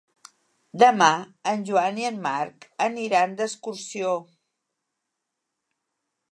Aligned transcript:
Demà 0.83 1.09
en 1.51 1.65
Joan 1.67 1.99
i 2.03 2.07
en 2.09 2.17
Marc 2.25 2.67
aniran 2.87 3.37
d'excursió. 3.41 4.17